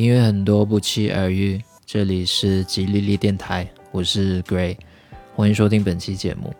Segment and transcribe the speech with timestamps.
[0.00, 1.62] 音乐很多，不期而遇。
[1.84, 4.74] 这里是吉利利电台，我是 Gray，
[5.36, 6.54] 欢迎收听本期节目。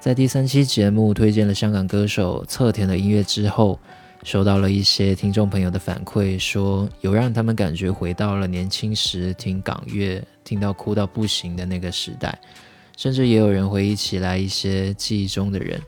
[0.00, 3.78] 在第三期节目推荐了香港歌手侧田的音乐之后，
[4.24, 12.36] 收到了一些听众朋友的反馈，说有让他们感觉回到了年轻时听港乐听到哭到不行的那个时代，
[12.96, 15.80] 甚至也有人回忆起来一些记忆中的人。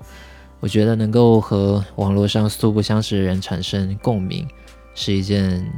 [0.60, 4.46] 我觉得能够和网络上素不相识的人产生共鸣，
[4.94, 5.68] 是一件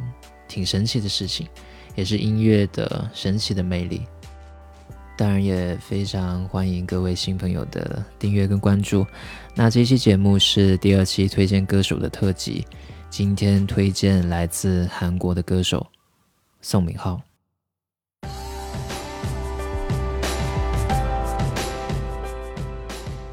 [0.55, 1.49] 挺神奇的事情，
[1.97, 4.03] 也是音乐的神奇的魅力。
[5.17, 9.05] 当然也非常欢迎各位新朋友的订阅跟关注。
[9.57, 12.65] 那这期节目是第二期推荐歌手的特辑，
[13.11, 15.85] 今天推荐来自韩国的歌手
[16.61, 17.21] 宋敏浩。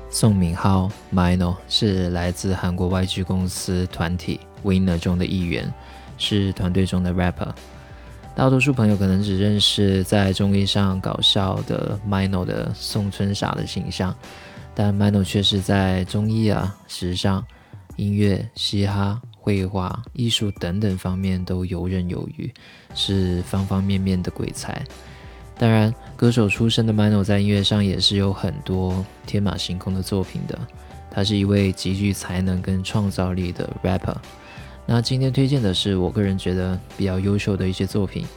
[0.09, 5.72] 宋敏浩 （Mino） 是来自韩国 YG 公司团体 Winner 中的一员，
[6.22, 7.50] 是团队中的 rapper。
[8.33, 14.16] 大多数朋友可能只认识在综艺上搞笑的 Mino 的宋春傻的形象，
[14.73, 17.45] 但 Mino 却是在综艺啊、时尚、
[17.97, 22.50] 音乐、嘻哈、绘画、艺术等等方面都游刃有余，
[22.95, 24.81] 是方方面面的鬼才。
[25.58, 30.58] 当然，歌手出身的 Mino 在音乐上也是有很多天马行空的作品的。
[31.11, 34.16] 他是一位极具才能跟创造力的 rapper。
[34.94, 38.28] 那今天推荐的是我个人觉得比较优秀的一些作品，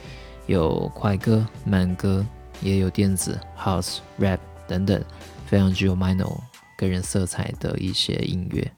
[0.45, 2.25] 有快歌、慢歌，
[2.61, 5.03] 也有电子、house、rap 等等，
[5.45, 6.39] 非常具有 Mino
[6.77, 8.71] 个人色彩的一些音乐。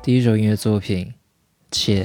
[0.00, 1.06] 第一首音乐作品
[1.72, 2.04] 《切》，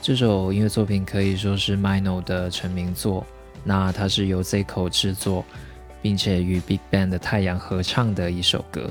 [0.00, 3.26] 这首音乐作品可以说是 Mino 的成名作。
[3.64, 5.44] 那它是由 Zico 制作，
[6.00, 8.90] 并且与 Big Bang 的太阳合唱的一首歌。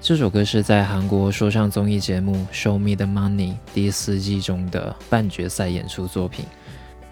[0.00, 6.46] 这首歌是在韩国说唱综艺节目《Show Me the Money》第四季中的半决赛演出作品。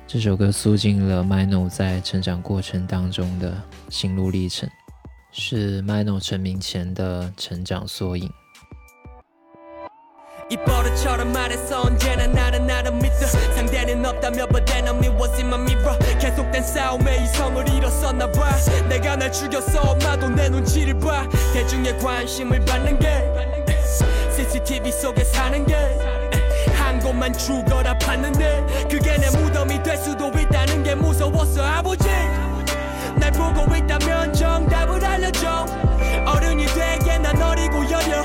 [0.06, 3.60] 这首歌诉尽了 Mino 在成长过程当中的
[3.91, 4.70] 心路历程，
[5.32, 8.30] 是 Mino 成名前的成长缩影。
[10.49, 13.27] 입버릇처럼 말해서 언제나 나는 나를 믿어.
[13.55, 15.99] 상대는 없다며 but then only was in my mirror.
[16.21, 18.51] 계속된 싸움에 이성을 잃었었나 봐.
[18.89, 19.81] 내가 날 죽였어.
[19.81, 21.27] 엄마도 내 눈치를 봐.
[21.53, 23.25] 대중의 관심을 받는 게
[24.37, 25.77] CCTV 속에 사는 게
[26.77, 32.09] 한 곳만 죽어라 봤는데 그게 내 무덤이 될 수도 있다는 게 무서웠어 아버지.
[33.17, 35.67] 날 보고 있다면 정답을 알려줘.
[36.27, 38.23] 어른이 되게 난 어리고 여려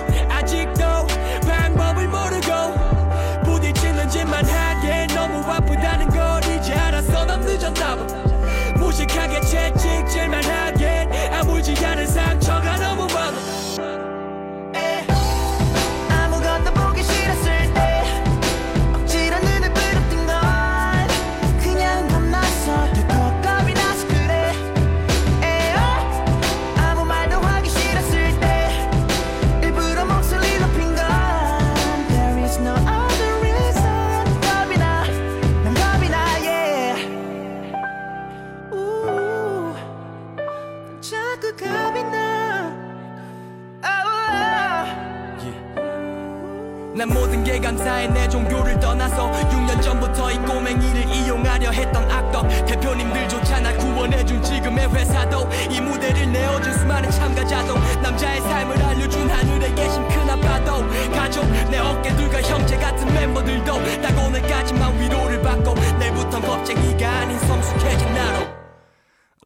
[46.93, 48.07] 난 모든 게 감사해.
[48.07, 52.47] 내 종교를 떠나서 6년 전부터 이 꼬맹이를 이용하려 했던 악덕.
[52.65, 60.05] 대표님들조차 날 구원해준 지금의 회사도 이 무대를 내어준 수많은 참가자도 남자의 삶을 알려준 하늘에 계신
[60.09, 68.13] 큰아빠도 가족 내 어깨들과 형제 같은 멤버들도 딱 오늘까지만 위로를 받고 내일부턴 겁쟁이가 아닌 성숙해진
[68.13, 68.51] 나로.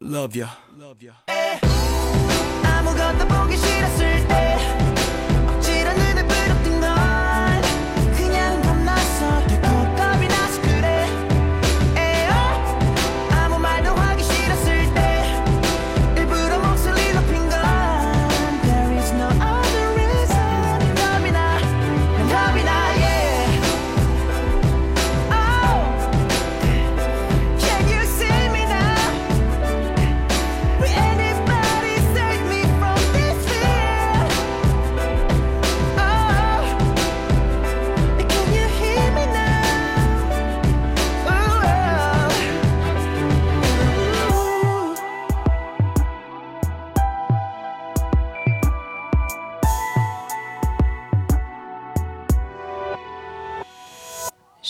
[0.01, 1.15] Love ya Love ya.
[2.63, 4.74] 아무것도 보기 싫었을 때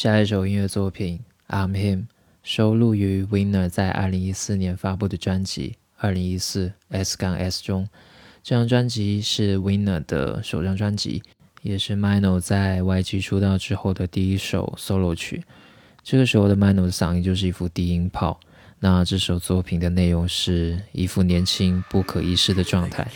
[0.05, 1.19] 下一首音乐作品
[1.51, 2.01] 《I'm Him》
[2.43, 7.89] 收录于 Winner 在2014年发布的专辑《2014 S 杠 S》中。
[8.43, 11.23] 这张专辑是 Winner 的首张专辑，
[11.63, 15.43] 也是 Mino 在 YG 出道之后的第一首 solo 曲。
[16.03, 18.39] 这个时候的 Mino 的嗓音就是一副低音炮。
[18.77, 23.07] 那这首作品的内容是一副年轻不可一世的状态。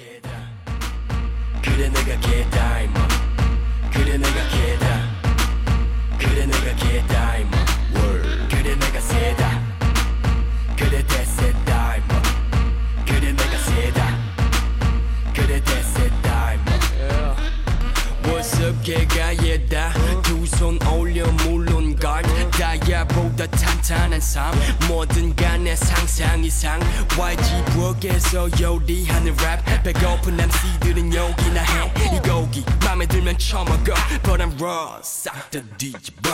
[24.20, 24.54] 한 삶.
[24.90, 26.80] 뭐든 간에 상상 이상.
[27.18, 33.94] YG 부엌에서 요리하는 랩 배고픈 MC들은 여기나 해 이 고기 맘에 들면 처먹어.
[34.24, 35.00] But I'm raw.
[35.02, 36.32] 싹다 뒤집어.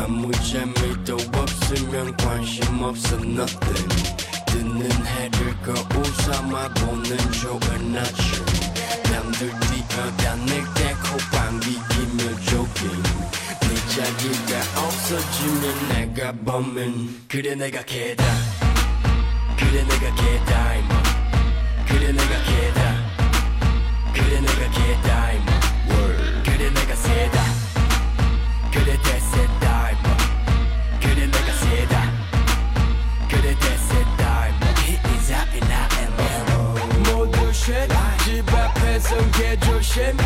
[0.00, 3.16] 아무 재미도 없으면 관심 없어.
[3.16, 4.14] Nothing.
[4.46, 8.44] 뜨는 해를 거울 삼아 보는 좋은 아침.
[9.12, 13.02] 남들 뛰어다닐 때 콧방귀 끼며 조깅.
[13.02, 13.47] 네
[13.98, 18.24] 자리가 없어지면 내가 범인 그래 내가 개다.
[19.58, 21.02] 그래 내가 개다 임마.
[21.84, 22.80] 그래 내가 개다.
[24.14, 25.60] 그래 내가 개다 임마.
[26.44, 27.42] 그래 내가 세다.
[28.70, 30.16] 그래 대세다 임마.
[31.00, 32.12] 그래 내가 세다.
[33.28, 34.68] 그래 대세다 임마.
[35.30, 37.92] Up in I 모두 shit
[38.24, 40.16] 집 앞에선 개조심.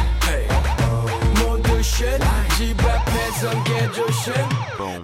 [1.41, 2.23] 모두 shit
[2.57, 3.02] 집 앞
[3.43, 4.33] 에선 개조심.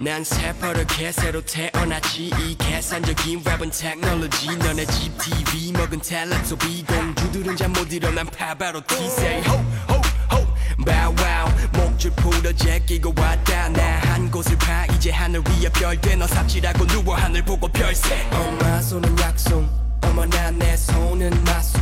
[0.00, 2.30] 난 새버릇게 새로 태어났지.
[2.38, 9.98] 이 계산적인 랩은 테크놀로지 너네 집 TV 먹은 탤런트 소비 공주들은 잠 못 일어난 ho
[10.30, 10.46] ho
[10.84, 11.50] bow wow.
[11.72, 13.70] 목줄 풀어 제끼고 왔다.
[13.70, 14.86] 나 한 곳을 봐.
[14.94, 18.24] 이제 하늘 위에 별대 너 삽질하고 누워 하늘 보고 별세.
[18.30, 19.68] 엄마 손은 약속.
[20.04, 21.80] 어머나 내 손은 마술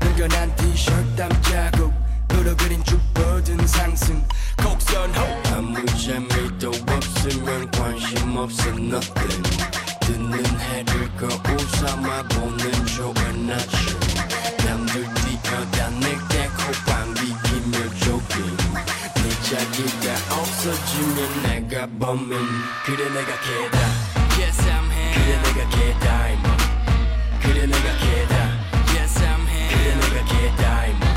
[0.00, 1.92] 늙어난 티셔츠 땀 자국
[2.33, 4.23] 으로 그린 쭉 뻗은 상승
[4.63, 9.43] 곡선 호 아무 재미도 없으면 관심 없어 nothing
[10.01, 13.99] 뜨는 해를 거울 삼아 보는 좋은 아침
[14.65, 18.57] 남들 뛰어다닐 때 콧방귀 끼며 조깅
[19.15, 22.37] 네 자리가 없어지면 내가 범인
[22.85, 23.79] 그래 내가 개다
[24.37, 26.57] Yes I'm here 그래 내가 개다 임마
[27.41, 28.35] 그래 내가 개다
[28.93, 31.16] Yes I'm here 그래 내가 개다 임마 그래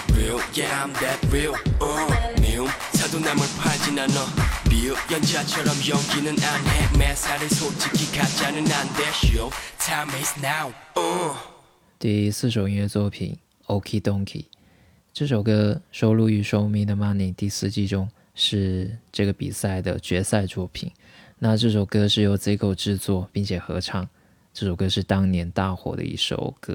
[0.20, 4.12] real Yeah I'm that real uh, 미움 사도 남을 팔진 않아
[4.68, 11.36] 비읍 연자처럼 연기는 안해 매사를 솔직히 가짜는 안돼 Show time is now uh.
[11.98, 13.38] 第四首音乐作品《
[13.80, 14.44] Okie Donkey》，
[15.14, 20.92] 这首歌收录于《Show Me the Money》第四季中，是这个比赛的决赛作品。
[21.38, 24.06] 那这首歌是由 Zico 制作并且合唱，
[24.52, 26.74] 这首歌是当年大火的一首歌。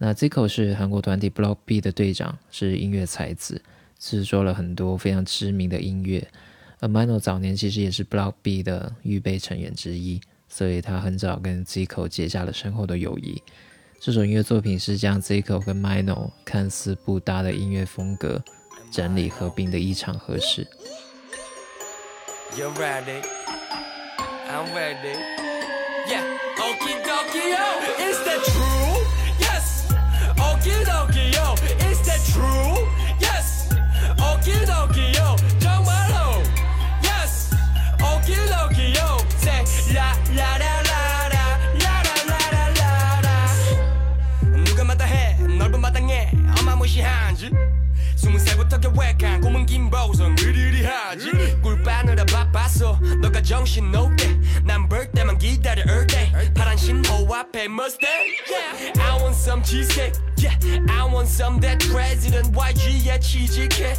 [0.00, 3.60] 那 Zico 是韩国团体 Block B 的队长，是音乐才子，
[3.98, 6.24] 制作了很多非常知名的音乐。
[6.78, 13.42] 而 Mino 早年其实也是 Block B 的预备成员之一，所以他很早跟 Zico 结下了深厚的友谊。
[13.98, 18.40] 这首音乐作品是将 Zico 跟 Mino 看似不搭的音乐风格
[18.92, 20.64] 整理合并的异常合适。
[22.56, 23.20] You ready?
[24.48, 25.18] I'm ready.
[26.08, 26.22] Yeah.
[26.56, 28.97] Okie dokie yo, is that true?
[30.68, 31.54] Yo,
[31.88, 32.86] is that true?
[33.18, 33.68] Yes.
[34.18, 36.42] Yo, 정말로.
[37.02, 37.50] Yes.
[37.98, 42.90] Yo, say la la la la la la la la la
[43.24, 44.64] la.
[44.64, 47.50] 누가 마다해 넓은 마당에 어마무시한지.
[48.16, 55.38] 스무 살부터 계획한 꿈은 긴 보성 으리으리하지 꿀 빠느라 바빴어 너가 정신 놓게 난벌 때만
[55.38, 59.07] 기다려 all day 파란 신호 앞에 Mustang yeah.
[59.48, 60.12] Some cheesecake.
[60.36, 60.54] Yeah.
[60.90, 63.94] I want some that president YG에 취직해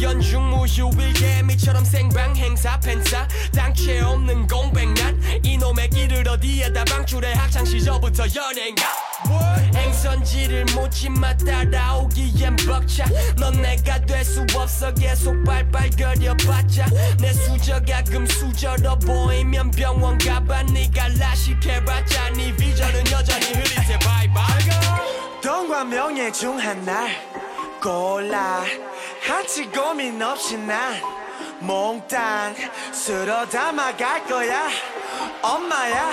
[0.00, 3.26] 연중 무휴일 개미처럼 생방 행사 팬싸.
[3.52, 9.01] 당최 없는 공백 난 이놈의 길을 어디에다 방출해 학창 시절부터 연예인가
[9.74, 13.04] 행선지를 묻지마 따라오기엔 벅차.
[13.38, 16.86] 넌 내가 될 수 없어 계속 발발거려봤자.
[17.20, 20.62] 내 수저가 금수저로 보이면 병원 가봐.
[20.64, 27.08] 네가 라식해봤자 네 비전은 여전히 흐릿해 바이바이 돈과 명예 중 하나
[27.82, 28.62] 골라.
[29.26, 31.00] 한치 고민 없이 난
[31.60, 32.54] 몽땅
[32.92, 34.68] 쓸어 담아갈 거야
[35.42, 36.10] 엄마야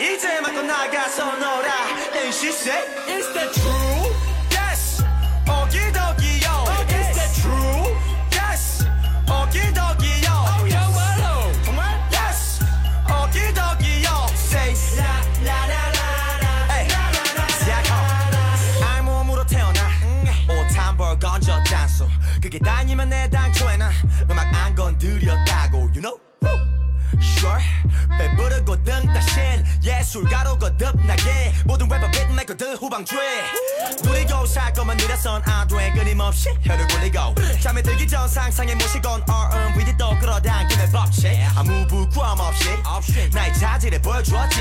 [0.00, 1.68] 이제 맞고 나가서 놀아
[2.14, 4.12] And she said Is that true?
[4.52, 5.02] Yes
[5.48, 7.08] 어기덕이요 oh, yes.
[7.08, 7.96] Is that true?
[8.32, 8.84] Yes
[9.28, 10.72] 어기덕이요 oh, yes.
[10.72, 11.84] 정말로 정말?
[12.12, 12.64] Yes
[13.08, 14.74] 어기덕이요 Say
[15.44, 18.58] 라라라라 라라라라
[18.96, 19.80] 알몸으로 태어나
[20.48, 22.08] 옷한벌 건져 짠소
[22.42, 23.86] 그게 다니면 내 당초에는
[24.30, 26.18] 음악 안 건드렸다고 You know?
[27.48, 27.88] Sure.
[28.18, 33.44] 배부르고 등 따신 예술가로 거듭나게 모든 래퍼 빗메이커들 후방주에.
[34.02, 40.18] 누리고 살 거면 느려선 안돼 끊임없이 혀를 굴리고 잠에 들기 전 상상에 모시곤 R&B 또
[40.18, 41.30] 끌어당기는 법칙.
[41.56, 44.60] 아무 부끄럼 없이 나의 자질을 보여주었지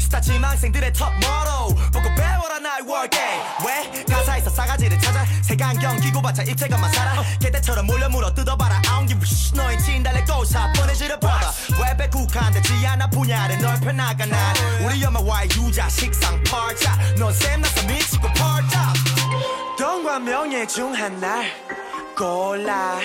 [0.00, 3.18] 스타 지망생들의 top motto 보고 배워라 나의 it
[3.66, 4.04] 왜?
[4.04, 5.24] 가사에서 싸가지를 찾아.
[5.42, 7.22] 색안경 끼고 봤자 입체감만 살아.
[7.40, 8.76] 개떼처럼 몰려 물어 뜯어봐라.
[8.76, 14.26] I don't give a shit 너의 진달래 고사 보내지를 봐봐 웹에 국한되지 않아 분야를 넓혀나가
[14.26, 14.54] 난
[14.84, 16.98] 우리 엄마와의 유자 식상 팔자.
[17.18, 18.92] 넌 샘나서 미치고 팔자.
[19.78, 21.50] 돈과 명예 중 하나를
[22.16, 22.98] 골라.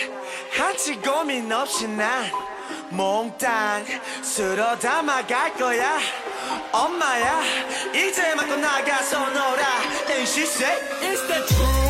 [0.57, 2.31] 한치 고민 없이 난
[2.89, 3.85] 몽땅
[4.23, 5.97] 쓸어 담아갈 거야
[6.71, 7.41] 엄마야
[7.93, 9.63] 이제 맞고 나가서 놀아
[10.09, 11.82] And she said Is that true?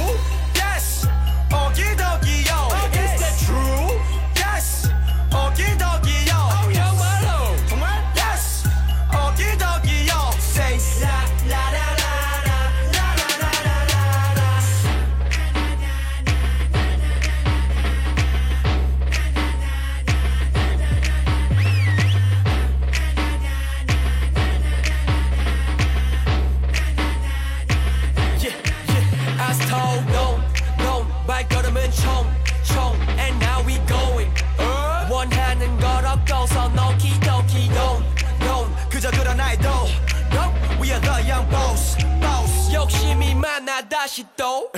[44.13, 44.69] she though.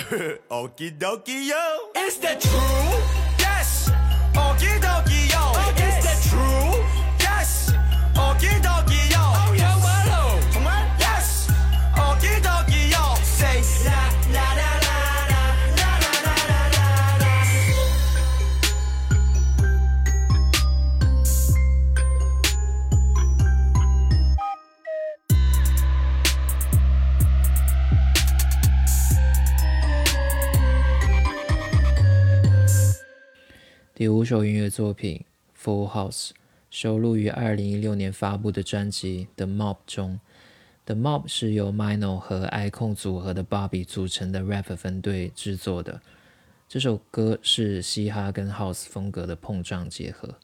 [0.50, 1.92] Okie dokie yo.
[2.08, 2.96] Is that true?
[3.38, 3.92] Yes.
[4.34, 5.05] Okie dokie.
[33.98, 35.24] 第五首音乐作品
[35.66, 36.28] 《Full House》
[36.70, 40.20] 收录于二零一六年发布的专辑《The Mob》中。
[40.84, 46.02] The Mob 是由 Mino 和 i c o n 组合的 Bobby 组成的 rap 分队制作的。
[46.68, 50.36] 这首歌是嘻哈跟 House 风格的碰撞结合。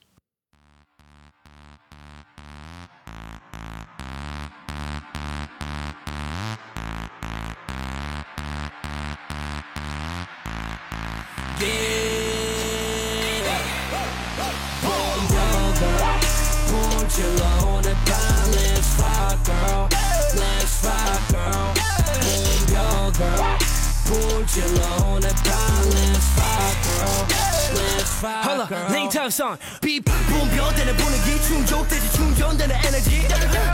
[28.22, 28.92] Let's rock, 헐라 girl.
[28.92, 33.28] 냉탕성 비 분별되는 분위기 충족되지 충전되는 에너지.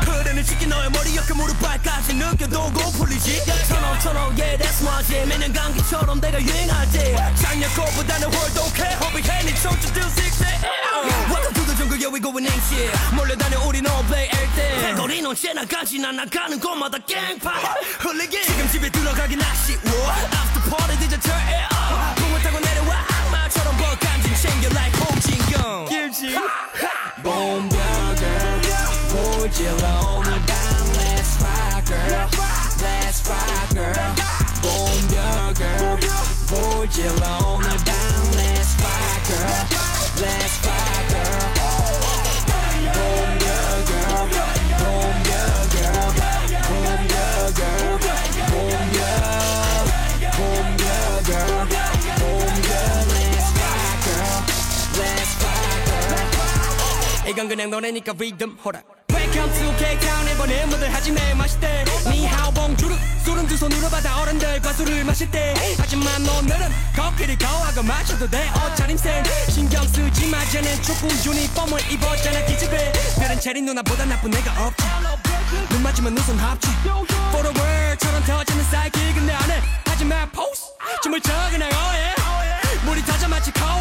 [0.06, 3.44] 흐르는 시기 너의 머리 옆에 무릎 발까지 느껴도 고 풀리지.
[3.68, 5.28] 터널 터널 yeah that's my jam.
[5.28, 10.38] 매년 감기처럼 내가 유행할 때 작년 거보다는 활동해 허비해 네 청춘 till 6
[11.28, 15.26] Welcome to the jungle yeah we going in shit 몰려다녀 우리 no play everything 배거리
[15.26, 17.52] 언제 나가지 난 나가는 곳마다 갱파
[18.00, 18.42] 흘리기.
[18.44, 19.82] 지금 집에 들어가긴 아쉬워
[20.32, 22.17] After party DJ turn it up
[24.68, 25.88] you like Hong Jin Young.
[25.88, 26.12] Kim
[27.24, 30.24] Boom, girl, hold Would you loan?
[30.96, 32.30] Let's rock, girl.
[32.82, 33.67] Let's rock.
[57.38, 58.82] 이건 그냥 노래니까 리듬 호라
[59.14, 64.24] Welcome to K-Town 이번에 뭐들 하지 매 마실 때 니하오 봉주르 술은 두 손으로 받아
[64.24, 65.54] 어른들과 술을 마실 때.
[65.78, 69.22] 하지만 오늘은 커피를 거하고 마셔도 돼 옷차림새.
[69.50, 74.84] 신경 쓰지 마 쟤는 축구 유니폼을 입었잖아 기집애 별은 체리 누나보다 나쁜 애가 없지.
[75.70, 76.68] 눈 맞으면 눈손 합치.
[76.88, 79.62] For the world처럼 터지는 사이클 근데 안해.
[79.86, 80.64] 하지마 포스
[81.04, 82.16] 춤을 춰 그냥 어해
[82.86, 83.77] 물이 터져 마치 코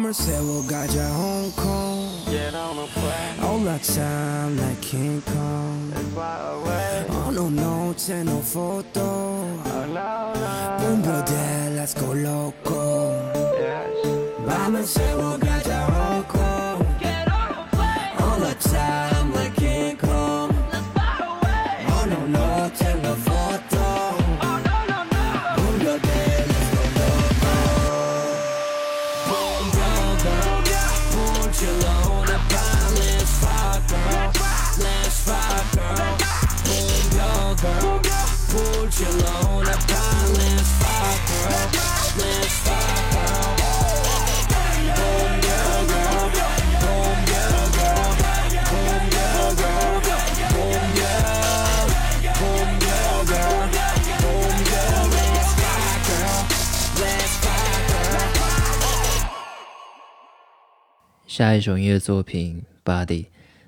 [0.00, 2.24] Summer said we'll guide you Hong Kong.
[2.24, 3.40] Get on a plane.
[3.42, 5.92] All that time like King Kong.
[5.94, 7.06] It's far away.
[7.10, 9.02] Oh no notes and no photo.
[9.04, 11.02] Oh no no.
[11.02, 13.12] Boom, let's go loco.
[13.58, 14.06] Yes.
[14.38, 15.79] Mama said we'll guide.
[61.40, 63.06] 下一首音乐作品《Body》，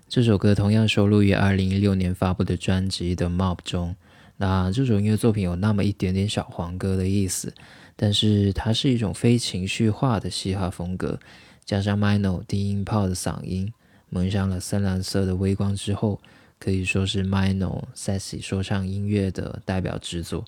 [0.07, 3.97] 这首歌同样收录于2016年发布的专辑《The Mob》中。
[4.37, 7.51] 那这首音乐作品有那么一点点小黄歌的意思，
[7.97, 11.19] 但是它是一种非情绪化的嘻哈风格，
[11.65, 13.73] 加上 Mino 低音炮的嗓音，
[14.11, 16.21] 蒙上了深蓝色的微光之后，
[16.59, 20.45] 可以说是 Mino sexy 说唱音乐的代表之作，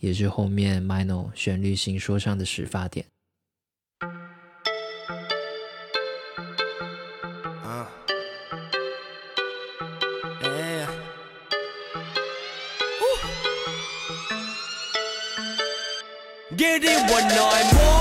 [0.00, 3.06] 也是后面 Mino 旋律型说唱的始发点。
[16.64, 17.93] get it when I'm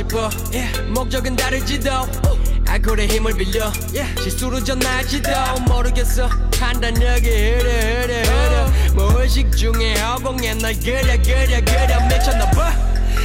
[0.00, 0.30] 싶어.
[0.88, 1.90] 목적은 다를지도.
[2.66, 3.70] 알코올의 힘을 빌려.
[4.22, 5.30] 실수로 전활지도.
[5.68, 6.28] 모르겠어.
[6.58, 12.72] 판단력이 흐려 흐려 흐려 무의식 중에 허공에 널 그려 그려 그려 미쳤나 봐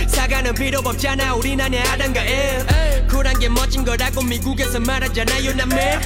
[0.08, 1.36] 사과는 필요 없잖아.
[1.36, 2.66] 우린 아냐 하던가 yeah.
[3.10, 6.00] 쿨한 게 멋진 거라고 미국에서 말하잖아요 남매.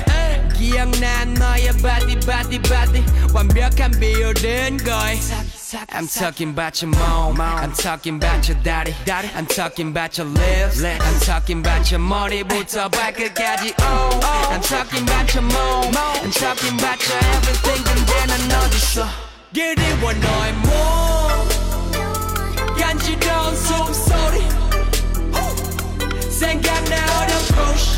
[0.56, 1.26] 기억나?
[1.26, 3.04] 너의 body body body.
[3.34, 5.20] 완벽한 비율은 거의
[5.93, 8.95] I'm talking about your mom I'm talking about your daddy
[9.35, 15.35] I'm talking about your lips I'm talking about your 머리부터 발끝까지 oh I'm talking about
[15.35, 19.07] your mom I'm talking about your everything 근데 난 어딨어
[19.55, 20.71] 그리워 너의 몸
[22.79, 24.43] 간지러운 숨소리
[26.31, 27.98] 생각나 어렵고 I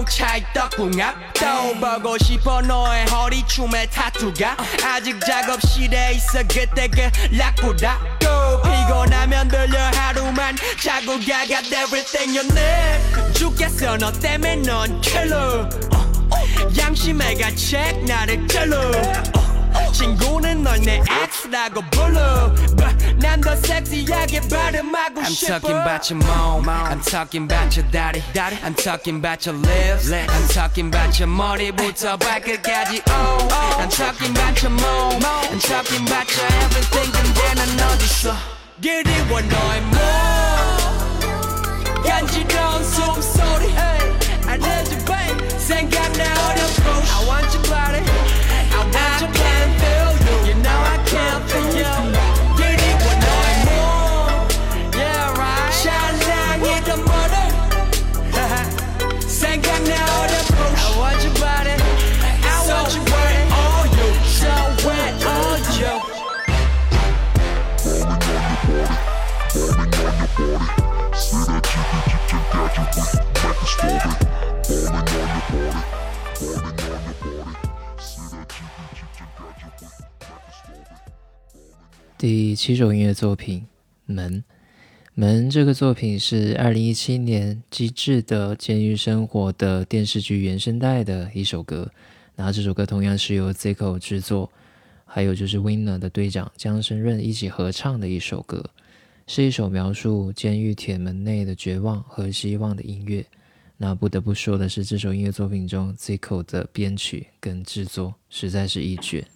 [0.00, 9.78] 우리도 찰떡궁합도 보고 싶어 너의 허리춤에 타투가 아직 작업실에 있어 그때 그 락보다도 피곤하면 들려
[9.94, 13.34] 하루만 자고 가 got everything you need.
[13.34, 15.00] 죽겠어 너 때문에 넌
[15.32, 15.68] 어,
[16.78, 18.46] 양심해가 check 나를
[19.36, 19.39] 어,
[19.99, 21.01] 친구는 널 내
[21.43, 22.53] X라고 불러
[23.21, 27.87] 난 더 섹시하게 발음하고 I'm 싶어 I'm talking about your mom I'm talking about your
[27.91, 28.21] daddy
[28.63, 33.47] I'm talking about your lips I'm talking about your 머리부터 발끝까지 oh
[33.79, 38.35] I'm talking about your mom I'm talking about your everything 근데 난 어딨어
[38.81, 39.95] 그리워 너의 몸
[42.03, 43.73] 간지러운 숨소리
[44.47, 48.01] I need you babe 생각나 어렵고 I want your body
[48.80, 49.30] out at your
[49.78, 49.99] feel.
[82.20, 83.60] 第七首音乐作品
[84.04, 84.34] 《门》。
[85.14, 91.90] 《门》这个作品是二零一七年《机智的监狱生活》的电视剧原声带的一首歌。
[92.36, 94.52] 那这首歌同样是由 Zico 制作，
[95.06, 98.62] 还有就是 Winner 的队长江生润一起合唱的一首歌，
[99.26, 103.24] 是一首描述监狱铁门内的绝望和希望的音乐。
[103.78, 109.26] 那不得不说的是，这首音乐作品中 Zico 的编曲跟制作实在是一绝。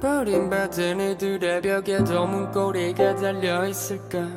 [0.00, 4.28] 버린 버튼이들의 벽에도 문고리가 달려있을까?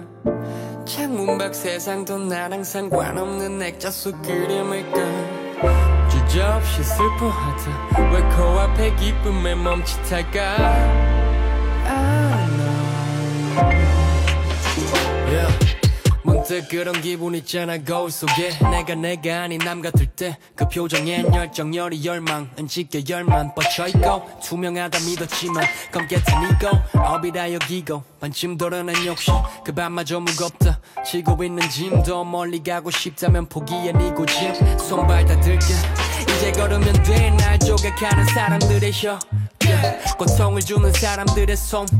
[0.85, 4.99] 창문 밖 세상도 나랑 상관없는 액자 속 그림일까?
[6.09, 11.10] 주저없이 슬퍼하다 왜 코앞에 기쁨에 멈칫할까
[16.41, 18.57] 문득 그런 기분 있잖아 거울 속에.
[18.71, 20.37] 내가 내가 아닌 남 같을 때.
[20.55, 24.39] 그 표정엔 열정 열이 열망은 짙게 열만 뻗쳐있고.
[24.43, 26.99] 투명하다 믿었지만 검게 타니고.
[26.99, 28.03] 업이라 여기고.
[28.19, 29.35] 반쯤 돌아난 욕심.
[29.63, 30.79] 그 밤마저 무겁다.
[31.05, 34.55] 지고 있는 짐도 멀리 가고 싶다면 포기해 네 고집.
[34.79, 35.65] 손발 다 들게
[36.41, 39.19] 이제 걸으면 돼날 조각하는 사람들의 혀.
[40.17, 41.93] 고통을 주는 사람들의 손끝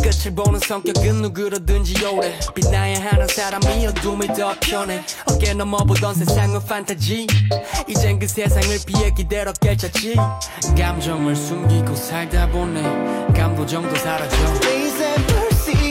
[0.00, 2.38] 끝을 보는 성격은 누구로든지 오래.
[2.54, 7.26] 빛나야 하는 사람이 어둠이 더 편해 어깨 넘어보던 세상은 판타지.
[7.88, 10.14] 이젠 그 세상을 피해 기대로 깨쳤지.
[10.78, 12.80] 감정을 숨기고 살다 보네.
[13.34, 14.36] 감도 정도 사라져.
[14.36, 14.81] Please have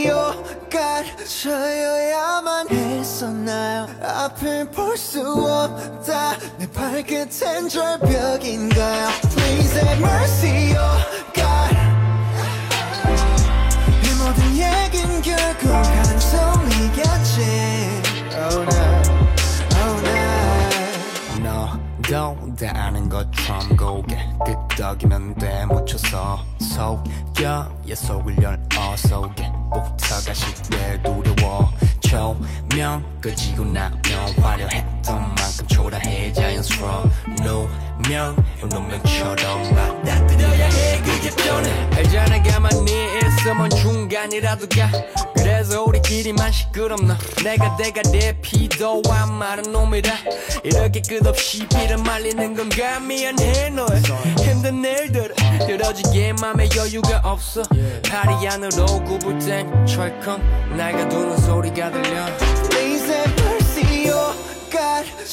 [0.06, 3.88] God 저여야만 했었나요?
[4.04, 6.38] 앞을 볼 수 없다.
[6.58, 11.02] 내 발끝엔 절벽인가요 Please have mercy, oh
[11.34, 11.78] God.
[14.04, 17.42] 이 모든 얘긴 결국 한송이겠지
[18.34, 19.01] Oh no,
[22.14, 31.70] 아는 것처럼 고개 끄덕이면 돼 묻혀서 속여의 속을 열 어 속에 목터가 쉽게 두려워.
[32.02, 33.94] 조명 끄지고 나면
[34.42, 37.10] 화려했던 만큼 초라해 자연스러워
[38.02, 44.90] 누명 운명처럼 받아들여야 해 그게 편해 알잖아 가만히 있으면 중간이라도 가
[45.36, 50.12] 그래서 우리끼리만 시끄럽나 내가 내가 내 피도 안 마른 놈이라
[50.64, 54.02] 이렇게 끝없이 비를 말리는 건가 미안해 너의
[54.40, 55.34] 힘든 일들
[55.68, 57.64] 들어지게 맘에 여유가 없어
[58.10, 60.42] 팔이 안으로 굽을 땐 철컹
[60.78, 62.26] 날 가두는 소리가 들려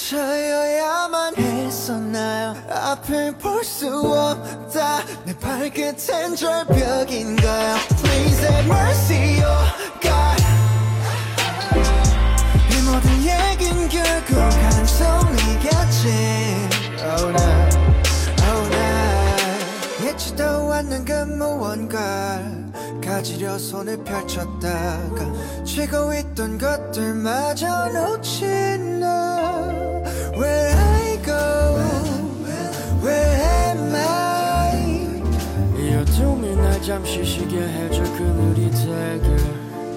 [0.09, 2.57] 저여야만 했었나요?
[2.71, 5.03] 앞을 볼 수 없다.
[5.25, 9.69] 내 발끝엔 절벽인가요 Please have mercy, oh
[10.01, 10.43] God.
[12.71, 16.09] 이 모든 얘긴 결국 한송이겠지
[17.01, 17.68] Oh no,
[20.19, 22.41] 예치도 않는 그 무언가
[23.01, 25.33] 가지려 손을 펼쳤다가
[25.65, 29.07] 쥐고 있던 것들마저 놓친 너
[30.37, 31.79] Where I go,
[33.01, 35.23] where am I?
[35.79, 39.37] 이 어둠이 날 잠시 쉬게 해줘 그늘이 되게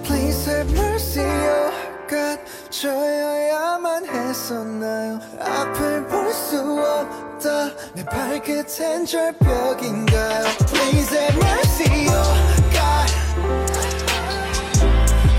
[0.03, 1.73] Please have mercy, oh
[2.07, 2.39] God.
[2.69, 7.46] 저여야만 했었나요 앞을 볼 수 없 다
[7.94, 12.34] 내 발끝엔 절벽인가요 Please have mercy, oh
[12.72, 13.08] God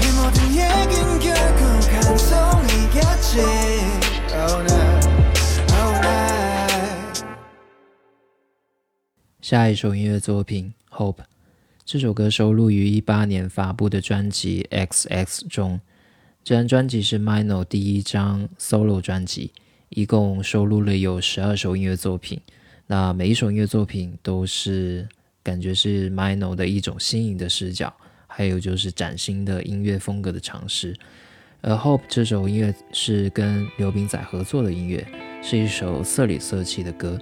[0.04, 1.62] 이 모든 얘긴 결국
[1.94, 3.42] 한송이겠지
[4.34, 4.80] Oh no,
[5.74, 7.26] oh no《
[9.42, 11.24] 下一首音乐作品《Hope》，
[11.86, 15.80] 这首歌收录于一八年发布的专辑《XX》中。
[16.44, 19.52] 这张专辑是 Mino 第一张 solo 专辑，
[19.95, 22.41] 一共收录了有十二首音乐作品。
[22.87, 25.07] 那每一首音乐作品都是
[25.43, 27.93] 感觉是 Mino 的一种新颖的视角，
[28.27, 30.97] 还有就是崭新的音乐风格的尝试。
[31.61, 35.07] 而《Hope》这首音乐是跟刘炳仔合作的音乐，
[35.43, 37.19] 是一首色里色气的歌。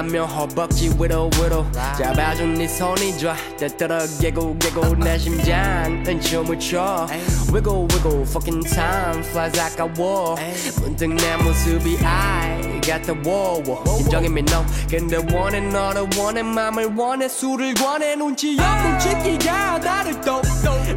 [0.00, 7.06] 라며 허벅지 위로 위로 잡아준 네 손이 좋아 때때로 개고 개고 내 심장은 춤을 춰
[7.52, 10.36] Wiggle wiggle fucking time flies 아까워
[10.80, 13.62] 문득 내 모습이 I 같아 wow
[14.00, 20.40] 인정이 민노 근데 원해 너를 원해 맘을 원해 술을 권해 눈치 없는 치기가 나를 또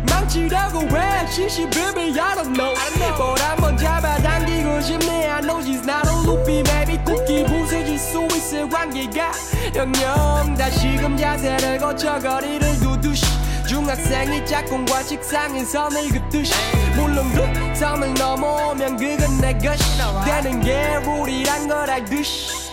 [0.10, 2.74] 망치려고 해 시시 비비 I don't know.
[3.18, 6.98] 뭘 한번 잡아당기고 싶네 I know she's not a loopy baby.
[7.04, 9.32] 쿠키 부서질 수 있을 관계가
[9.76, 10.56] 영영.
[10.56, 13.26] 다시금 자세를 고쳐 거리를 두두시
[13.68, 16.54] 중학생이 짝꿍과 식상인 선을 긋듯이.
[16.96, 19.84] 물론 그 선을 넘어오면 그건 내 것이.
[20.24, 22.72] 되는 게 룰이란 걸 알듯이.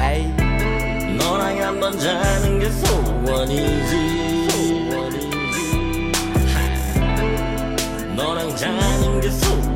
[0.00, 0.32] 에이.
[1.18, 4.20] 너랑 한번 자는 게 소원이지.
[8.14, 9.69] 너랑 자는 게 소원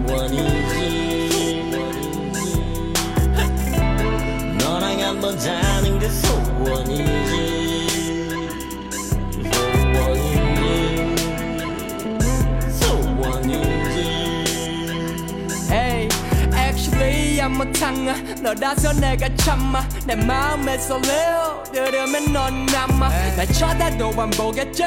[18.44, 19.88] 너라서 내가 참아.
[20.06, 23.08] 내 마음에 설레어 들으면 넌 남아.
[23.36, 24.82] 날 쳐다도 안 보겠지?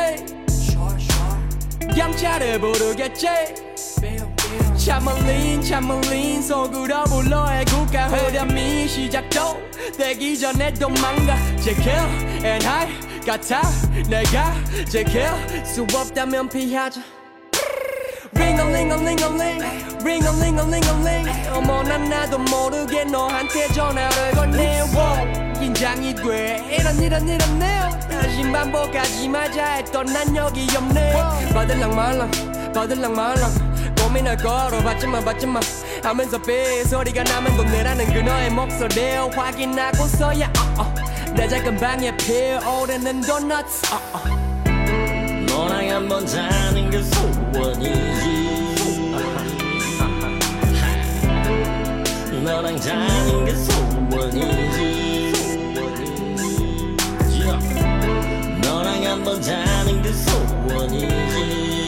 [1.96, 3.28] 경찰을 부르겠지?
[4.78, 9.58] 차멀린 차멀린 속으로 불러의 국가 흐름이 시작도
[9.98, 11.36] 되기 전에 도망가.
[11.60, 11.90] 지킬
[12.46, 12.88] and I
[13.26, 13.64] 같아.
[14.08, 14.54] 내가
[14.88, 15.26] 지킬
[15.66, 17.02] 수 없다면 피하자.
[18.34, 24.82] 링얼링얼링얼링 링얼링얼링얼링 어머나 나도 모르게 너한테 전화를 건네.
[24.94, 25.54] Wow.
[25.60, 26.66] 긴장이 돼.
[26.80, 27.68] 이런 이런 이런 내
[28.10, 31.14] 다시 반복하지 말자 했던 난 여기 없네.
[31.54, 32.32] 받을랑 말랑
[32.74, 33.68] 받을랑 말랑.
[34.02, 35.62] 고민을 걸어봤지만 봤지만
[36.02, 40.46] 하면서 삐 소리가 나면 돈 내라는 그너의 목소리를 확인하고서야
[40.78, 40.96] 어, 어.
[41.36, 44.24] 내 작은 방에 피어오르는 도넛 어, 어.
[45.48, 48.57] 너랑 한번 자는 게 소원이지
[52.48, 55.34] 너랑 자는 게 소원이지.
[58.62, 61.87] 너랑 한번 자는 게 소원이지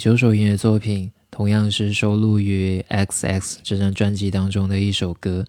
[0.00, 5.44] 九首音乐作品，同样是收录于《XX》这张专辑当中的一首歌。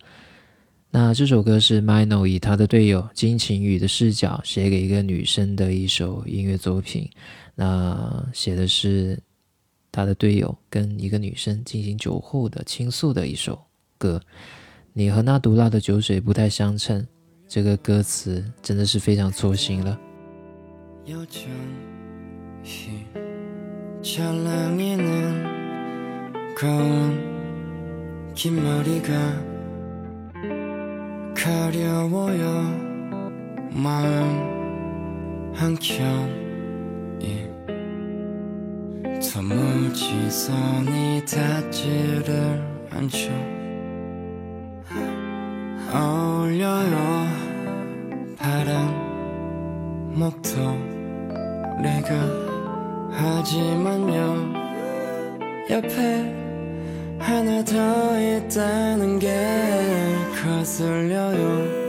[0.90, 7.10] 那这首歌是 Mino 以他的队友金晴宇的视角写给一个女生的一首音乐作品。
[7.56, 9.18] 那写的是
[9.90, 13.58] 他的队友跟一个女生进行酒后的倾诉的一首
[13.98, 14.22] 歌。
[14.92, 17.08] 你和那毒辣的酒水不太相称，
[17.48, 19.98] 这个歌词真的是非常戳心了。
[21.06, 21.26] 要
[24.04, 25.44] 찰랑이는
[26.58, 29.14] 거운 긴 머리가
[31.36, 32.90] 가려워요.
[33.72, 36.42] 마음 한켠이
[39.22, 42.60] 도무지 손이 닿지를
[42.90, 43.30] 않죠.
[45.94, 47.28] 어울려요.
[48.40, 48.90] 파란
[50.16, 50.62] 목도리가
[53.12, 54.54] 하지만요
[55.69, 56.41] 옆에
[57.19, 59.30] 하나 더 있다는 게
[60.41, 61.82] 거슬려요.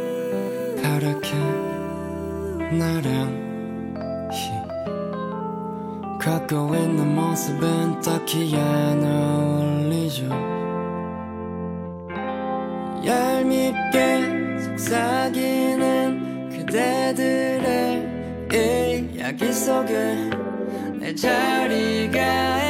[0.82, 1.30] 파랗게
[2.76, 3.42] 나랑히.
[6.20, 10.28] 갖고 있는 모습은 딱히 안 어울리죠.
[13.04, 18.12] 얄밉게 속삭이는 그대들의
[19.32, 20.30] 이야기 속에
[21.02, 22.61] 내 자리가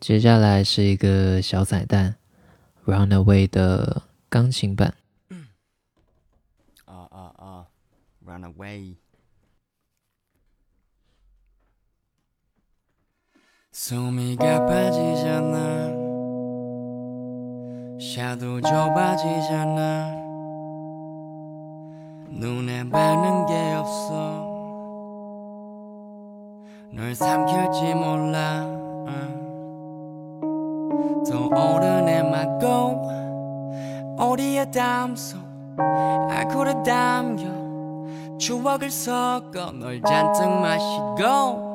[0.00, 2.16] 接下来是一个小彩蛋，《
[2.90, 4.94] Runaway》的钢琴版。
[6.86, 7.64] Uh, uh, uh,
[8.24, 8.96] run away.
[13.76, 15.90] 숨이가 빠지잖아
[18.00, 20.14] 샤도 좁아지잖아
[22.30, 24.46] 눈에 밟는 게 없어
[26.90, 29.46] 널 삼킬지 몰라 어.
[31.29, 33.01] 떠오르네 마고
[34.17, 35.37] 어디에 담소
[36.29, 37.43] 알코올에 담겨
[38.37, 41.71] 추억을 섞어 널 잔뜩 마시고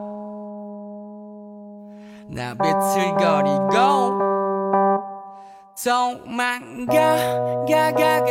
[2.29, 4.27] 나 비틀거리고
[5.85, 7.17] 도망가
[7.69, 8.31] 가가가가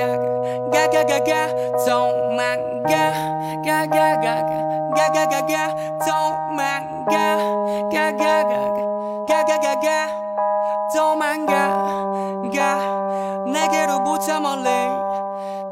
[0.71, 1.31] 가가가가
[1.85, 2.93] 도망가
[3.63, 4.45] 가가가가
[4.95, 5.53] 가가가가
[6.05, 7.15] 도망가
[7.89, 8.55] 가가가가
[9.27, 10.34] 가가가가
[10.97, 11.64] Oh my God.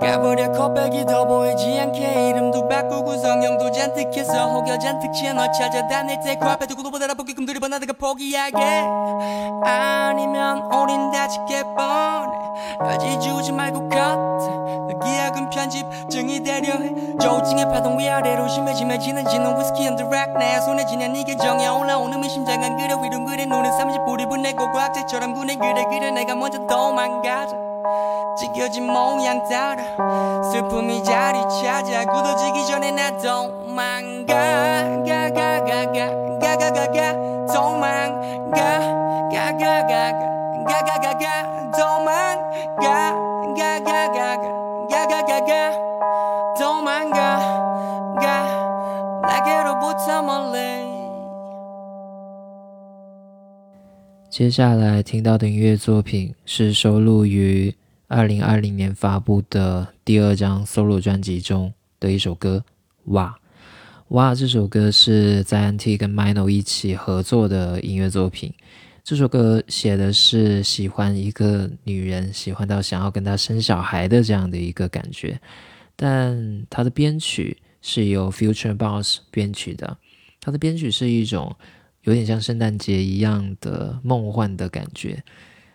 [0.03, 6.19] 가버려 컵백이 더 보이지 않게 이름도 바꾸고 성형도 잔뜩 해서 혹여 잔뜩 취해 널 찾아다닐
[6.23, 8.57] 때 코앞에 두고 보다 보기끔 들이번 나다가 포기하게.
[9.63, 12.37] 아니면 우린 다치게 뻔해.
[12.79, 16.93] 까지 주지 말고 그 기약은 편집 증이 되려 해.
[17.21, 22.27] 조증의 파동 위아래로 심해지면 지는 위스키 언더 락 내 손에 지낸 이게 정에 올라오는 미
[22.29, 27.72] 심장은 그래 위로 그래 눈은 30불이 분내고 과학자처럼 군에 그래 그래 내가 먼저 도망가자
[28.37, 29.83] 찢겨진 모양 따라
[30.51, 34.33] 슬픔이 자리 찾아 굳어지기 전에 나 도망가
[35.05, 35.93] 가가가가
[36.39, 37.13] 가가가가
[37.53, 38.79] 도망가
[39.31, 40.11] 가가가가
[40.65, 41.42] 가가가가 도망가
[54.33, 57.71] 接下来听到的音乐作品是收录于
[58.07, 62.65] 二零二零年发布的第二张 solo 专辑中的一首歌
[63.11, 63.37] 《哇
[64.07, 64.31] 哇》。
[64.35, 68.51] 这首歌是在 NT 跟 Mino 一起合作的音乐作品。
[69.03, 75.39] 这首歌写的是喜欢一个女人，喜欢到想要跟她生小孩的这样的一个感觉。
[75.95, 79.95] 但它的编曲是由 Future Boss 编曲的，
[80.41, 81.55] 它的编曲是一种
[82.03, 85.23] 有点像圣诞节一样的梦幻的感觉，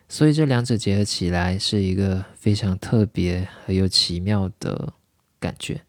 [0.09, 4.93] 所以这两者结合起来是一个非常特别而又奇妙的
[5.39, 5.81] 感觉。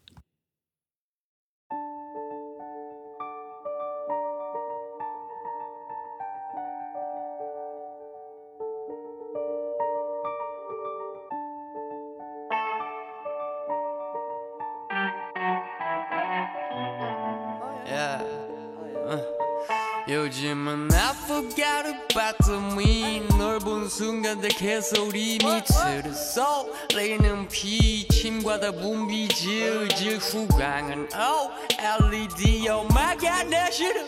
[20.40, 29.28] 요즘은 I forgot about the me 널본 순간 내 개소리 미치를 쏠리는 피침과 다 분비
[29.28, 34.00] 질질 후광은 oh LED oh my god 내 싫어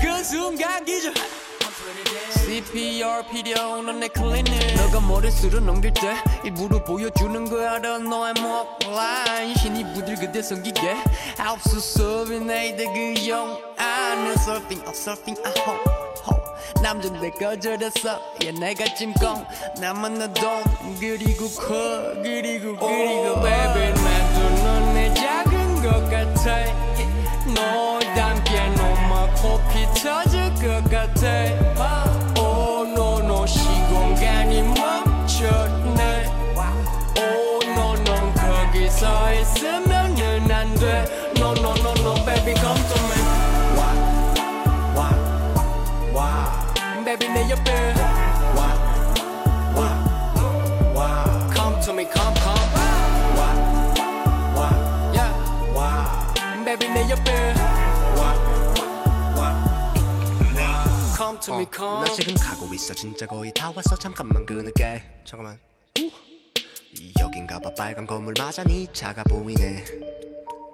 [0.00, 1.14] 그 순간 기절.
[2.32, 4.74] CPR 필요 넌내 클리닉.
[4.74, 9.54] 너가 머릿수를 넘길 때 일부러 보여주는 거 알아 너의 목라인.
[9.54, 10.96] 신이 부들그대 성기게.
[11.38, 13.65] 아홉수 수업이 내이들 그용
[14.16, 15.80] 안에 surfing oh surfing I hope
[16.24, 16.46] hope
[16.82, 18.20] 남잔데 거절했어?
[18.44, 19.44] 얘 내가 찜꽁.
[19.80, 20.62] 나만 나돈.
[21.00, 23.40] 그리고 커 그리고 그리고.
[23.42, 26.64] Baby 나도 넌내 작은 것 같아.
[27.54, 32.15] 너닮게 너만 코피 터질 것 같아
[47.46, 47.94] 내 옆에
[48.56, 48.74] 와,
[49.76, 51.24] 와, 와.
[51.54, 52.58] Come to me come come
[53.36, 53.54] 와,
[54.56, 55.72] 와, yeah.
[55.72, 56.34] 와.
[56.64, 57.54] Baby 내 옆에
[58.18, 58.34] 와,
[59.36, 59.54] 와,
[60.56, 60.84] 와.
[61.16, 65.60] Come to me come 나 지금 가고 있어 진짜 거의 다 왔어 잠깐만 끊을게 잠깐만
[67.20, 69.84] 여긴가 봐 빨간 건물 맞아 네 차가 보이네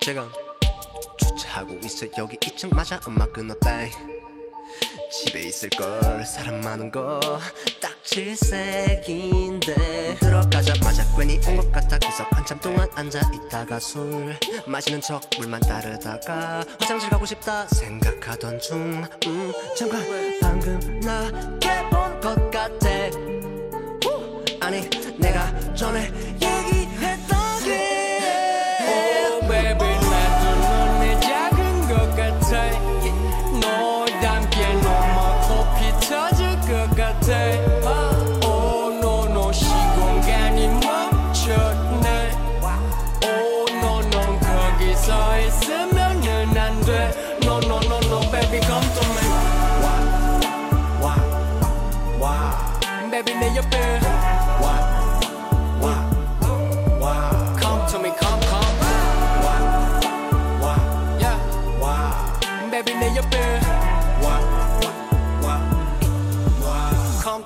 [0.01, 0.27] 지금
[1.19, 4.12] 주차하고 있어 여기 2층 맞아 음악 끊었다
[5.13, 6.25] 집에 있을걸.
[6.25, 7.21] 사람 많은 거
[7.81, 9.75] 딱 질색인데.
[10.21, 11.99] 들어가자마자 괜히 온 것 같아.
[11.99, 14.35] 계속 한참 동안 앉아있다가 술
[14.67, 19.05] 마시는 척 물만 따르다가 화장실 가고 싶다 생각하던 중.
[19.27, 20.03] 음, 잠깐.
[20.41, 22.89] 방금 나개본것 같아.
[24.05, 24.89] 후, 아니
[25.19, 26.11] 내가 전에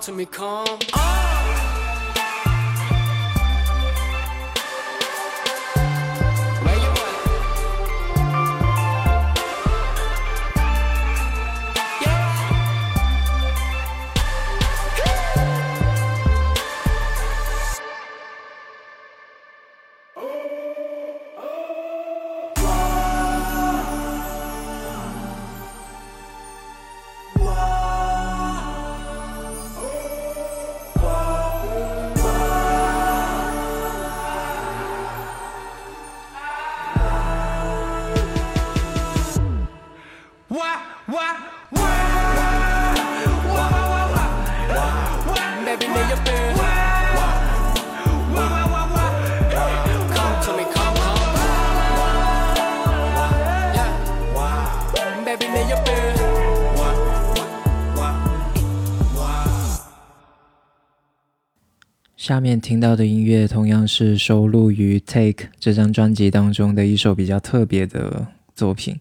[0.06, 0.78] to me come.
[0.92, 1.75] Where
[62.26, 68.98] 下面听到的音乐同样是收录于《Take》这张专辑当中的一首比较特别的作品，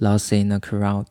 [0.02, 1.04] 《Lost in a Crowd》。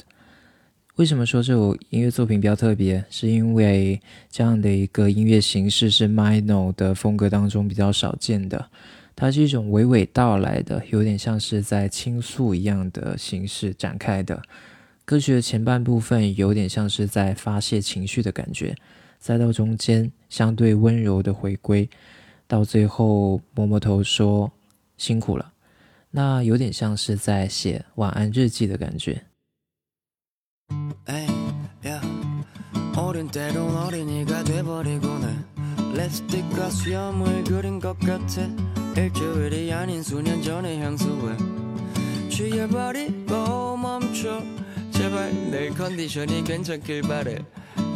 [0.96, 3.06] 为什么说这首音乐作品比较特别？
[3.12, 4.02] 是因为
[4.32, 8.72] 这样的一个音乐形式是 Mino 的风格当中比较少见的，
[9.16, 14.42] 它是一种娓娓道来的，有点像是在倾诉一样的形式展开的。
[15.06, 18.76] 歌曲的前半部分有点像是在发泄情绪的感觉，
[19.24, 21.90] 再到中间相对温柔的回归，
[22.46, 24.52] 到最后摸摸头说
[24.98, 25.54] 辛苦了，
[26.12, 29.24] 那有点像是在写晚安日记的感觉。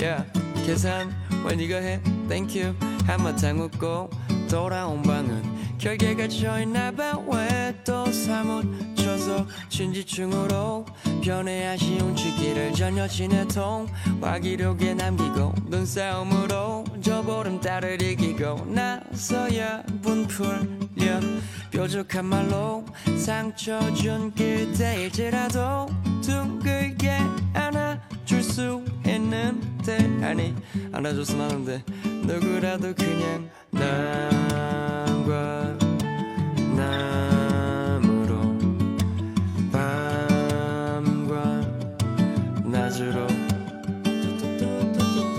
[0.03, 0.25] 야
[0.65, 1.11] 계산
[1.45, 2.75] 왜 네가 해 thank you
[3.05, 4.09] 한바탕 웃고
[4.49, 7.19] 돌아온 방은 결계가 쳐있나봐.
[7.27, 10.85] 왜 또 사무쳐서 진지충으로
[11.23, 21.21] 변해 아쉬운 치기를 전 여친의 통화 기록에 남기고 눈싸움으로 저 보름달을 이기고 나서야 분풀려.
[21.71, 22.85] 뾰족한 말로
[23.17, 25.87] 상처 준 그때일지라도
[26.21, 27.19] 둥글게
[27.53, 28.01] 안아
[28.41, 28.83] 수
[29.27, 29.97] 있는데?
[30.25, 30.55] 아니
[30.93, 31.83] 안아줬으면 하는데.
[32.25, 35.77] 누구라도 그냥 나과
[36.75, 38.57] 나무로
[39.71, 41.61] 밤과
[42.65, 43.27] 낮으로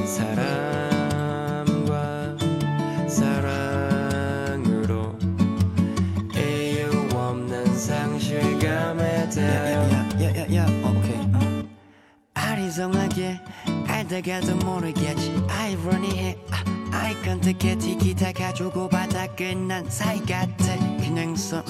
[0.07, 2.37] 사람과
[3.09, 4.93] 사랑으로
[6.35, 9.81] 이유 없는 상실감에 대하여
[10.21, 11.19] 야야야야 어, 오케이.
[12.35, 13.41] 아리송하게
[14.08, 21.64] 알다가도 모르겠지 아이러니해 아, 아이 컨택해 티키타카 주고받아 끝난 사이 같아 그냥 썸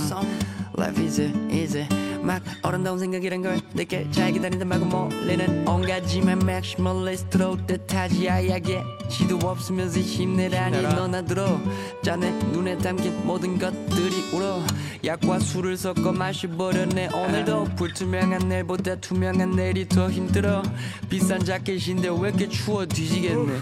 [0.78, 8.29] Life is easy 막 어른다운 생각이란 걸 내게 잘 기다린다 말고 몰리는 온가지만 맥시멀리스트로 뜻하지
[8.29, 11.61] 아야게 시도 없으면서 힘내라니 너나 들어
[12.03, 14.63] 짠내 눈에 담긴 모든 것들이 울어.
[15.05, 17.11] 약과 술을 섞어 마셔버렸네.
[17.15, 20.63] 오늘도 불투명한 내일보다 투명한 내일이 더 힘들어.
[21.09, 23.53] 비싼 자켓인데 왜 이렇게 추워 뒤지겠네.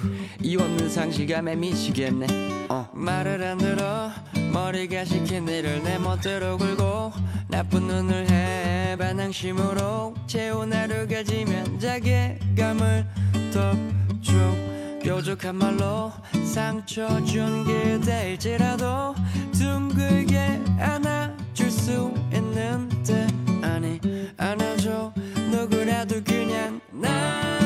[0.43, 2.27] 이 없는 상실감에 미치겠네.
[2.69, 2.89] 어.
[2.93, 4.11] 말을 안 들어.
[4.53, 7.13] 머리가 시킨 일을 내 멋대로 굴고
[7.49, 8.46] 나쁜 눈을 해
[8.99, 13.07] 반항심으로 채운 하루 가 지면 자괴감을
[13.53, 14.67] 더줘
[15.03, 16.13] 뾰족한 말로
[16.45, 19.15] 상처 준 그대일지라도
[19.53, 23.27] 둥글게 안아줄 수 있는데
[23.63, 24.01] 아니
[24.37, 25.13] 안아줘.
[25.51, 27.66] 누구라도 그냥 남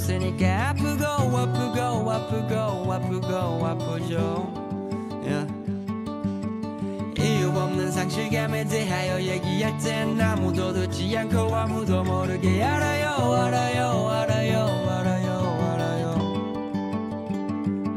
[0.00, 4.50] 으니까 아프고 아프고 아프고 아프고 아프죠
[5.22, 5.46] yeah.
[7.20, 15.46] 이유 없는 상실감에 대하여 얘기할 땐 아무도 듣지 않고 아무도 모르게 알아요 알아요 알아요 알아요
[15.60, 16.16] 알아요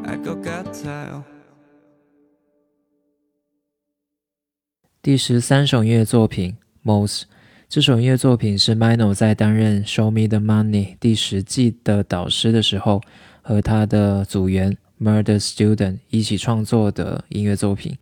[0.05, 1.23] 알 것 같아요
[5.01, 6.51] 第十三首音乐作品《
[6.83, 7.25] Most》。
[7.74, 13.00] 这首音乐作品是 Mino 在担任《Show Me the Money》第十季的导师的时候，
[13.42, 17.98] 和他的组员 Murder Student 一起创作的音乐作品。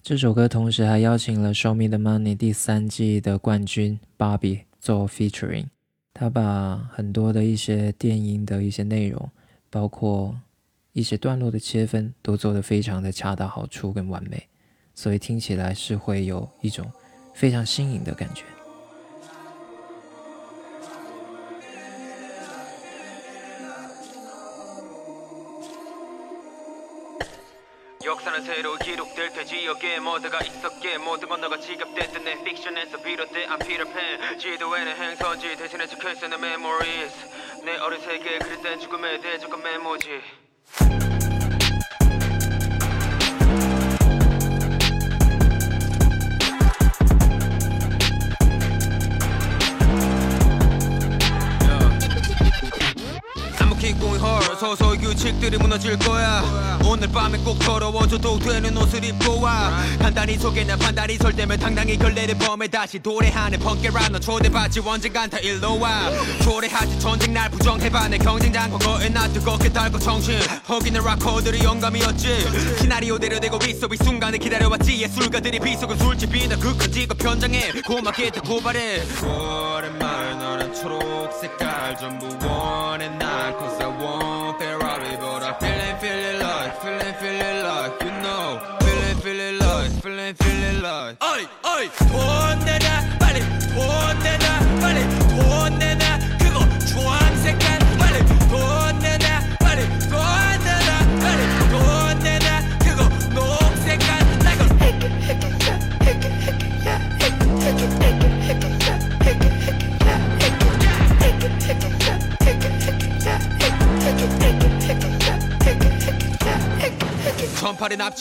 [0.00, 5.64] 这首歌同时还邀请了《Show Me the Money》第三季的冠军 Bobby 做 featuring。
[6.14, 9.28] 他把很多的一些电音的一些内容，
[9.68, 10.36] 包括
[10.92, 14.46] 一些段落的切分，都做得非常的恰到好处跟完美。
[14.94, 16.88] 所以听起来是会有一种
[17.34, 18.44] 非常新颖的感觉。
[28.26, 33.84] 역사는 새로 기록될 테지 여기에 모두가 있었기에 모든 건너가 지갑됐던 내 픽션에서 비롯된 I'm Peter
[33.84, 37.14] Pan 지도에는 행선지 대신에 적혀있어 내 memories.
[37.64, 40.20] 내 어린 세계에 그릇된 죽음에 대해 적은 메모지
[54.14, 54.42] 헐.
[54.56, 56.78] 서서히 규칙들이 무너질 거야.
[56.84, 59.72] 오늘 밤에 꼭 더러워져도 되는 옷을 입고 와.
[60.38, 65.78] 속에 난 판단이 설 때면 당당히 결례를 범해 다시 도래하는 펑케라너 초대받지 언젠간 다 일로
[65.78, 66.10] 와.
[66.42, 68.08] 초래하지 전쟁 날 부정해봐.
[68.08, 70.38] 내 경쟁장 과거에 나 뜨겁게 달고 정신.
[70.68, 72.78] 허기는 락커들이 영감이었지.
[72.80, 75.02] 시나리오대로 되고 있어 이 순간을 기다려왔지.
[75.02, 79.02] 예술가들이 비속은 술집이나 극한 직업 현장에 고맙게 다 고발해.
[79.22, 83.08] 오랜만에 너는 초록 색깔 전부 원해
[91.82, 92.04] い飛
[92.54, 92.85] んでる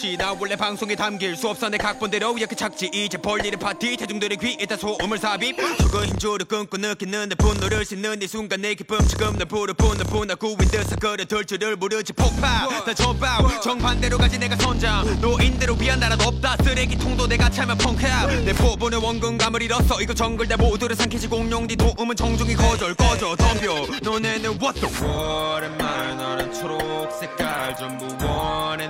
[0.06, 2.92] 납치 나 원래 방송에 담길 수업선의 각본대로 이렇게 착지.
[2.94, 3.98] 이제 벌리는 파티.
[3.98, 5.58] 대중들의 귀에 다 소음을 삽입.
[5.80, 10.58] 죽어 힘줄을 끊고 느끼는데 분노를 씻는 이 순간 내 기쁨 지금 날 부르보는 분화 구인
[10.58, 12.14] 듯 거려들 줄을 모르지.
[12.14, 12.84] 폭파!
[12.86, 15.20] 다 전파 정반대로 가지 내가 선장.
[15.20, 16.58] 노인대로 위한 나라 없다.
[16.64, 18.28] 쓰레기통도 내가 차면 펑크야.
[18.44, 21.28] 내 포부는 원근감을 잃었어 이거 정글 내 모두를 삼키지.
[21.28, 23.88] 공룡 뒤 도움은 정중히 거절 꺼져 덤벼.
[24.04, 28.88] 너네는 what the 오랜만에 너는 초록색 깔 전부 원해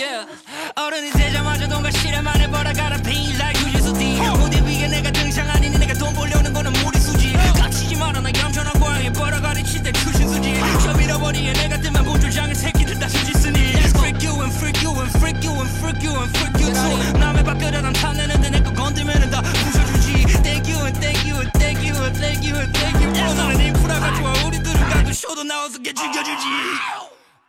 [0.00, 0.24] Yeah.
[0.76, 2.96] 어른이 되자마자 돈과 실험만 해보라 가라.
[3.02, 7.34] Be like 유지수 D 무대 위에 내가 등장 아니니 내가 돈 벌려는 거는 무리수지.
[7.58, 10.58] 깝치지 마라 나 얌전한 고양이 벌어가리 칠 때 출신수지.
[10.82, 13.60] 저 밀어버리게 내가 뜨면 무줄장의 새끼들 다 수지쓰니.
[13.92, 17.18] Freak you and freak you and freak you and freak you and freak you too.
[17.20, 20.42] 남의 밥그릇 안 탐내는데 내거 건들면은 다 부숴주지.
[20.42, 23.34] Thank you and thank you and thank you and thank you and thank you.
[23.36, 24.32] 너는 인프라가 좋아.
[24.46, 26.46] 우리들은 가도 쇼도 나와서 걔 죽여주지.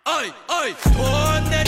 [0.04, 0.76] 어이 어이.
[0.92, 1.61] 돈 내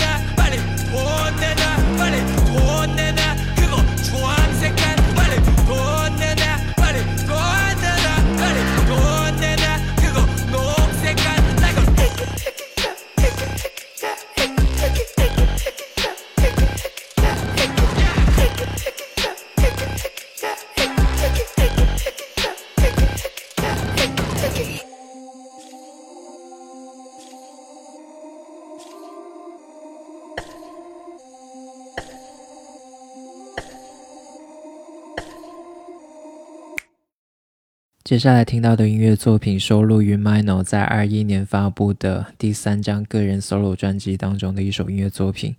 [38.14, 45.56] 接下来听到的音乐作品收录于 Mino 在二一年发布的第三张个人 solo 专辑当中的一首音乐作品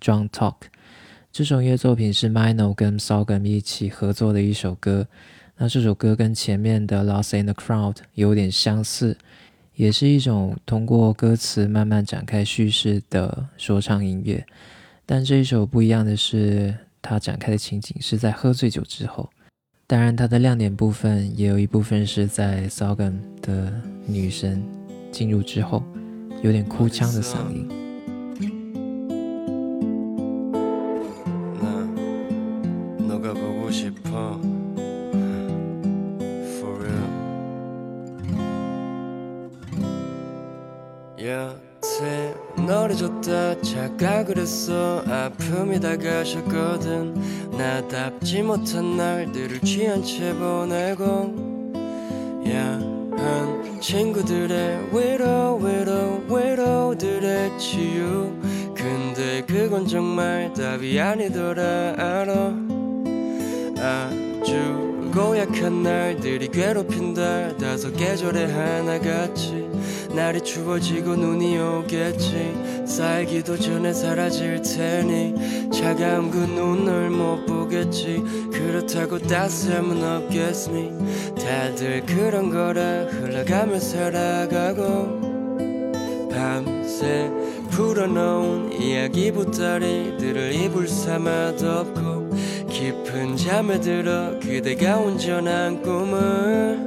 [0.04, 0.54] 《Drunk Talk》。
[1.30, 5.06] 这首音乐作品是 Mino 跟 Sorghum 一起合作的一首歌。
[5.56, 9.16] 那这首歌跟前面的《Lost in the Crowd》有点相似，
[9.76, 14.44] 也是一种通过歌词慢慢展开叙事的说唱音乐。
[15.06, 19.30] 但这一首不一样的是，它展开的情景是在喝醉酒之后。
[19.94, 23.72] 当然，它的亮点部分也有一部分是在 Sorghum 的
[24.08, 24.60] 女神
[25.12, 25.84] 进入之后，
[26.42, 27.83] 有点哭腔的嗓音。
[42.66, 43.60] 너를 줬다.
[43.60, 45.02] 착각을 했어.
[45.06, 47.50] 아픔이 다가셨거든.
[47.56, 51.62] 나답지 못한 날들을 취한 채 보내고.
[52.46, 58.32] 야한 친구들의 위로 위로 위로들의 치유.
[58.74, 61.94] 근데 그건 정말 답이 아니더라.
[61.96, 62.52] 알아?
[63.78, 69.73] 아주 고약한 날들이 괴롭힌다 다섯 계절의 하나같이
[70.14, 72.86] 날이 추워지고 눈이 오겠지.
[72.86, 78.22] 살기도 전에 사라질 테니 차가운 그 눈을 못 보겠지.
[78.52, 85.34] 그렇다고 따스함은 없겠니 다들 그런 거라 흘러가며 살아가고.
[86.30, 87.30] 밤새
[87.70, 92.30] 풀어놓은 이야기 보따리들을 이불 삼아 덮고
[92.68, 96.78] 깊은 잠에 들어 그대가 운전한 꿈을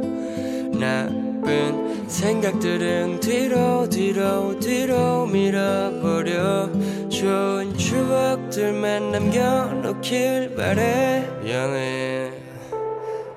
[0.74, 1.87] 나쁜
[2.18, 6.68] 생각들은 뒤로 뒤로 뒤로 밀어버려.
[7.10, 11.30] 좋은 추억들만 남겨놓길 바래.
[11.44, 12.32] 미안해.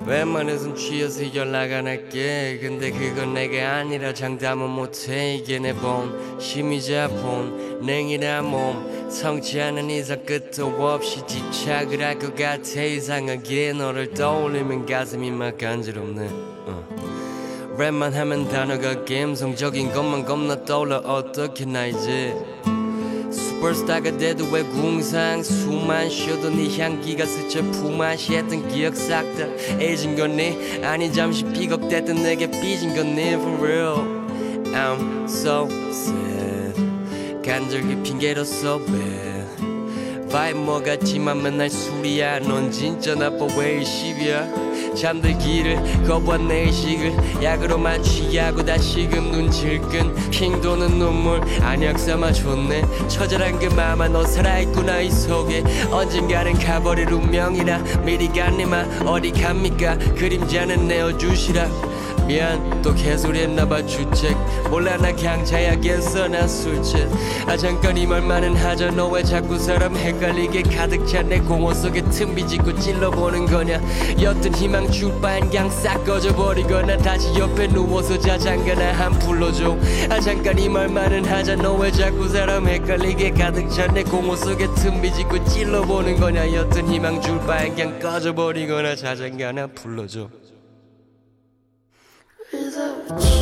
[0.07, 2.59] 웬만해선 취해서 연락 안 할게.
[2.63, 5.35] 근데 그건 내가 아니라 장담은 못해.
[5.35, 9.11] 이게 내 본심이자 본능이라 몸.
[9.11, 12.83] 성치 않은 이상 끝도 없이 집착을 할 것 같아.
[12.83, 16.29] 이상하게 너를 떠올리면 가슴이 막 간지럽네.
[16.31, 17.10] 어.
[17.81, 20.99] 랩만 하면 단어가 감성적인 것만 겁나 떠올라.
[20.99, 22.37] 어떻게 나 이제
[23.33, 25.43] 슈퍼스타가 돼도 왜 궁상?
[25.43, 29.47] 숨만 쉬어도 네 향기가 스쳐 품앗이했던 기억 싹 다
[29.81, 30.85] 잊은 거니?
[30.85, 33.97] 아니 잠시 비겁됐던 내게 삐진 거니 for real
[34.75, 36.75] I'm so sad.
[37.43, 38.93] 간절히 핑계로 써배
[40.31, 42.41] 바이 뭐 같지만 맨날 술이야.
[42.41, 43.47] 넌 진짜 나빠.
[43.59, 50.15] 왜 일십이야 잠들기를 거부한 내 의식을 약으로만 취하고 다시금 눈치를 끈.
[50.31, 52.83] 핑 도는 눈물 안약 삼아 줬네.
[53.09, 55.63] 처절한 그 마음아 너 살아있구나 이 속에.
[55.91, 57.79] 언젠가는 가버릴 운명이라.
[58.05, 59.97] 미리 갔네마 어디 갑니까?
[60.17, 61.90] 그림자는 내어주시라
[62.27, 64.37] 미안 또 개소리 했나봐 주책.
[64.71, 67.09] 몰라 나 그냥 자야겠어 나 술책
[67.47, 72.03] 아 잠깐 이 말만은 하자 너 왜 자꾸 사람 헷갈리게 가득 찬 내 공허 속에
[72.11, 73.81] 틈 비집고 찔러보는 거냐?
[74.21, 79.77] 옅은 희망 줄 바엔 그냥 싹 꺼져버리거나 다시 옆에 누워서 자 잠깐아 한 불러줘.
[80.09, 84.67] 아 잠깐 이 말만은 하자 너 왜 자꾸 사람 헷갈리게 가득 찬 내 공허 속에
[84.77, 86.53] 틈 비집고 찔러보는 거냐?
[86.53, 90.29] 옅은 희망 줄 바엔 그냥 꺼져버리거나 자 잠깐 한 불러줘
[93.11, 93.40] touch.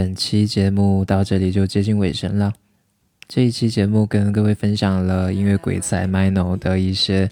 [0.00, 2.50] 本期节目到这里就接近尾声了。
[3.28, 7.30] 这一期节目跟各位分享了音乐鬼才 Mino 的一些，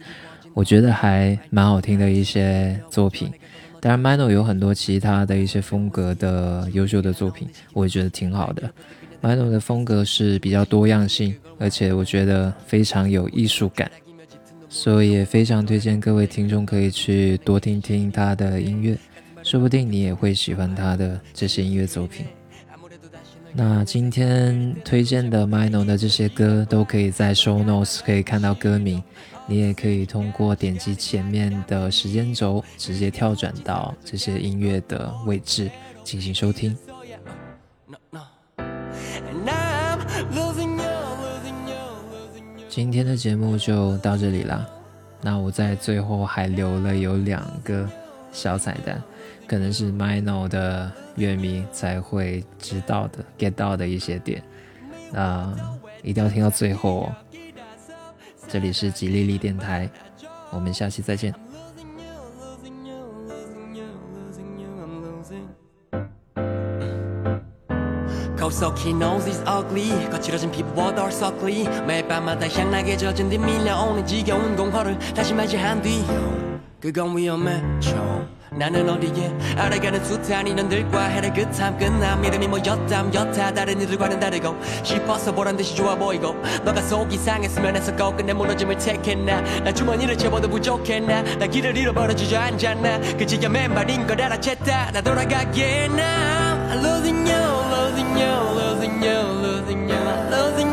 [0.52, 3.32] 我觉得还蛮好听的一些作品。
[3.80, 8.70] 当然，Mino 有很多其他的一些风格的优秀的作品，我也觉得挺好的。
[9.22, 13.90] Mino 的风格是比较多样性，而且我觉得非常有艺术感，
[14.68, 18.94] 所以也非常推荐各位听众可以去多听听他的音乐。
[19.42, 22.26] 说不定你也会喜欢他的这些音乐作品。
[23.54, 29.02] 那今天推荐的 Mino 的这些歌都可以在 Show Notes 可以看到歌名，
[29.46, 35.70] 你也可以通过点击前面的时间轴，直接跳转到这些音乐的位置
[36.04, 36.76] 进行收听。
[42.68, 44.64] 今天的节目就到这里啦。
[45.20, 47.88] 那我在最后还留了有两个
[48.30, 49.02] 小彩蛋，
[49.47, 54.43] 可能是 Mino 的乐迷才会知道的、get 到的一些点。
[55.11, 55.53] 那
[56.01, 57.15] 一定要听到最后哦。
[58.47, 59.89] 这里是吉利利电台，
[60.51, 61.33] 我们下期再见。
[61.33, 65.47] Losing you, losing you, losing you, I'm losing.
[68.37, 74.55] 거울속 흰 nose is ugly 거칠어진 피부와 덜썩리 매일 밤마다 향나게 젖은 뒤 밀려오는 지겨운
[74.55, 76.03] 공허를 다시 맞이한 뒤
[76.80, 77.60] 그건 위험해.
[77.80, 82.24] 좀 나는 어디에 알아가는 숱한 인연들과 해를 그탐 끝남.
[82.24, 83.52] 이름이 뭐였담 여타.
[83.52, 84.54] 다른 이들과는 다르고
[84.84, 86.34] 싶어서 보란 듯이 좋아 보이고.
[86.64, 89.40] 너가 속이 상했으면 해서 끝내 무너짐을 택했나.
[89.64, 91.22] 나 주머니를 채워도 부족했나.
[91.38, 94.92] 나 길을 잃어버려 주저앉았나 그 지겨 맨발인 걸 알아챘다.
[94.92, 99.98] 나 돌아가게 now I'm losing you losing you losing you losing you.
[100.30, 100.67] Losing you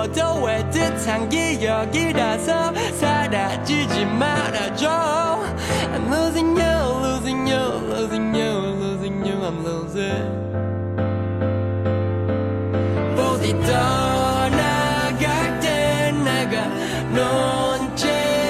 [0.00, 4.88] 미워도 애틋한 기억이라서 사라지지 말아줘
[5.92, 6.72] I'm losing you
[7.04, 7.60] losing you
[7.92, 10.24] losing you losing you I'm losing
[13.14, 15.28] 부디 떠나갈
[15.60, 16.66] 때 내가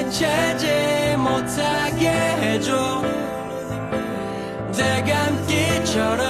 [0.06, 3.02] 눈치채지 못하게 해줘
[4.72, 6.29] 대감기처럼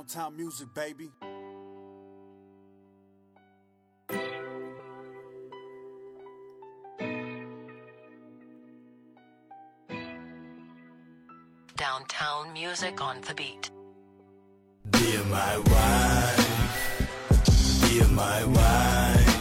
[0.00, 1.10] Downtown music, baby.
[11.76, 13.70] Downtown music on the beat.
[14.90, 16.46] Dear my wife,
[17.88, 19.36] dear my wife.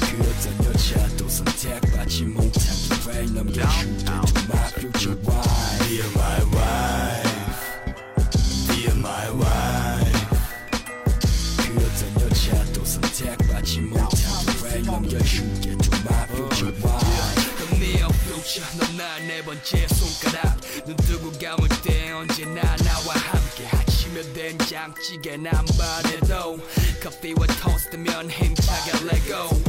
[0.00, 4.12] 그 어떤 여자도 선택받지 못한 기회 넘겨줄게 to
[4.48, 5.88] my future wife.
[5.88, 6.79] Dear my wife,
[18.61, 20.59] Future 넌나네 번째 손가락.
[20.85, 23.67] 눈 뜨고 감을 때 언제나 나와 함께.
[23.67, 26.59] 아침에 된장찌개 남반에도
[27.01, 29.61] 커피와 토스트면 힘차게 레고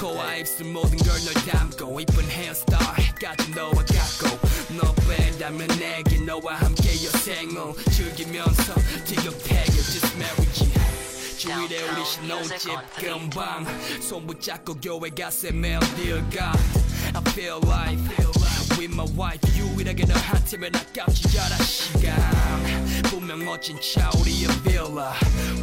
[0.00, 0.93] 코와 입술 모든
[12.03, 13.65] 주일에 우리 신혼집 금방
[14.01, 16.59] 손 붙잡고 교회 가세 매일 dear God
[17.13, 17.97] I feel like
[18.77, 22.15] with my wife 유일하게 너한테만 아깝지 않아 시간
[23.03, 25.13] 분명 멋진 차 우리의 빌라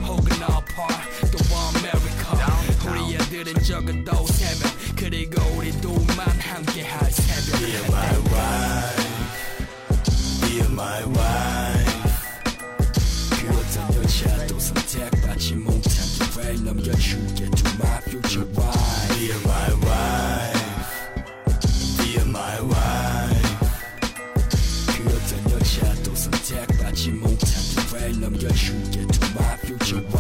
[0.07, 1.39] 혹은 apart 또
[1.77, 2.39] America
[2.89, 9.07] 우리 애들은 적어도 세명 그리고 우리 둘만 함께 할 새벽 Dear my wife,
[10.41, 11.60] dear my wife.
[16.31, 19.09] 못한 기회 넘겨줄게 to my future wife.
[19.19, 20.61] Dear my wife,
[21.99, 23.57] dear my wife.
[24.87, 27.51] 그 어떤 여자도 선택받지 못한
[27.91, 30.20] 기회 넘겨줄게 to my future wife.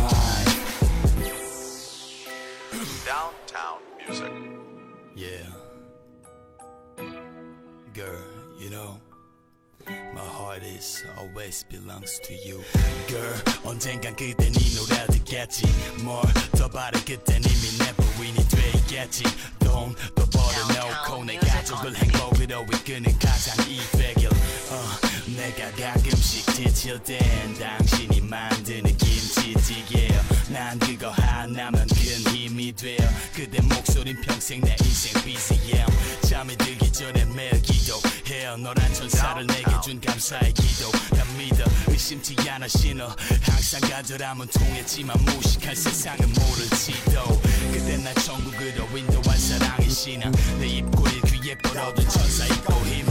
[10.50, 12.62] heart is always belongs to you.
[13.08, 15.64] Girl, 언젠간 그땐 이 노래를 듣겠지.
[16.02, 19.24] 뭘더 바래 그땐 이미 내 부인이 되겠지.
[19.60, 24.28] 돈더 벌어놓고 내 가족을 행복으로 이끄는 가장 이백일.
[24.28, 27.19] 어, 내가 가끔씩 지칠 땐
[27.59, 30.09] 당신이 만드는 김치찌개.
[30.49, 32.97] 난 그거 하나면 큰 힘이 돼요.
[33.33, 35.85] 그대 목소린 평생 내 인생 BCM.
[36.27, 38.57] 잠이 들기 전에 매일 기도해요.
[38.57, 40.91] 너란 천사를 내게 준 감사의 기도.
[41.15, 43.15] 난 믿어 의심치 않아 신어.
[43.41, 47.41] 항상 가져라면 통했지만 무식한 세상은 모를지도.
[47.71, 50.31] 그대 날 천국으로 인도한 사랑의 신앙.
[50.59, 53.10] 내 입꼬리 귀에 걸어둔 천사 있고 희망.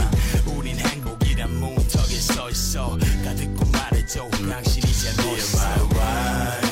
[1.50, 2.98] 문턱에 서 있어.
[3.24, 4.28] 다 듣고 말해줘.
[4.48, 5.58] 당신 이제 멋있어.
[5.66, 6.70] Dear my wife,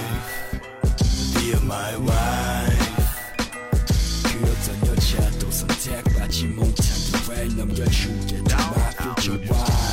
[1.34, 2.94] dear my wife.
[4.24, 6.84] 그 어떤 여자도 선택받지 못한
[7.24, 9.64] 기회 넘겨줄게 to my future wife.
[9.64, 9.87] Dear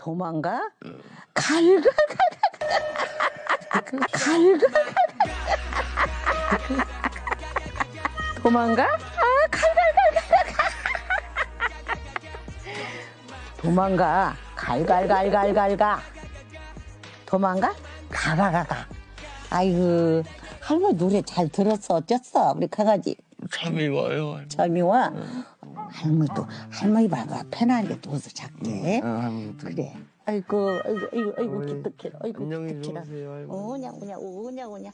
[0.00, 0.70] 도망가?
[1.34, 1.84] 갈갈갈갈
[3.68, 4.00] 갈갈갈
[8.42, 8.84] 도망가?
[8.84, 10.22] 아 갈갈갈갈
[13.58, 14.34] 도망가.
[14.56, 16.00] 갈갈갈갈갈가.
[17.26, 17.74] 도망가?
[18.08, 18.86] 가가가가
[19.50, 20.22] 아이고
[20.62, 21.96] 할머니 노래 잘 들었어.
[21.96, 22.54] 어땠어?
[22.56, 23.14] 우리 강아지.
[23.52, 25.12] 잠이 와요 잠이 와?
[25.74, 29.00] 할머니도 할머니 봐봐 편하게 둬서 작게.
[29.58, 29.94] 그래.
[30.26, 32.18] 아이고 아이고 아이고 아이고 기특해라.
[32.22, 33.04] 아이고 기특해라.
[33.48, 34.92] 오냐 오냐 오냐 오냐